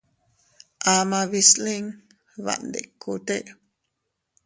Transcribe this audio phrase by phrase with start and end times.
[0.93, 1.85] Amaa bislin
[2.43, 3.35] baʼandikute.